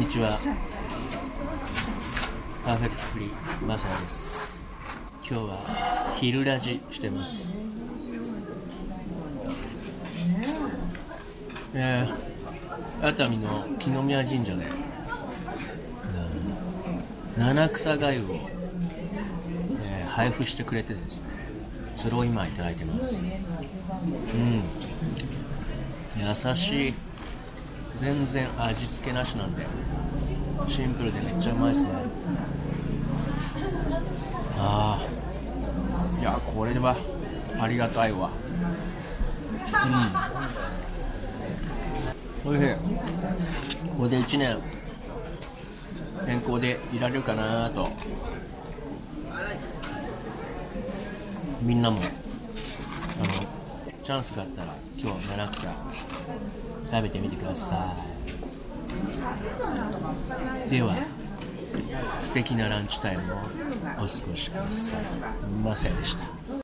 [0.00, 0.40] んにちは。
[2.64, 4.58] パーフェクトフリー、マサヤです。
[5.22, 7.50] 今日は昼ラジしてます。
[11.74, 14.66] えー、熱海の木の宮神社で、う
[17.38, 18.24] ん七草がゆを、
[19.82, 21.28] えー配布してくれてですね、
[21.98, 23.14] それを今いただいてます。
[23.14, 23.18] う
[24.38, 24.62] ん。
[26.16, 26.94] 優しい。
[28.00, 29.66] 全然味付けなしなんで、
[30.68, 31.90] シンプルでめっちゃうまいですね。
[34.56, 34.98] あ
[36.16, 36.20] あ。
[36.20, 36.96] いや、これは
[37.60, 38.30] ありがたいわ。
[42.44, 42.50] うん。
[42.50, 42.74] おいしい。
[43.96, 44.58] これで1年、
[46.24, 47.90] 健康でいられるかなと。
[51.60, 53.59] みんなも、あの、
[54.10, 55.68] チャンスがあったら今日七草
[56.82, 57.94] 食べてみてくださ
[60.66, 60.68] い。
[60.68, 60.96] では、
[62.24, 65.02] 素敵なランチタイムをお過ごしください。
[65.62, 66.24] マサヤでした。